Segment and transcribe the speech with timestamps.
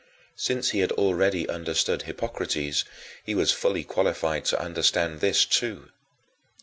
[0.35, 2.85] Since he had already understood Hippocrates,
[3.23, 5.91] he was fully qualified to understand this too.